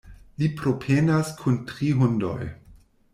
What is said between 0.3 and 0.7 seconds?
Li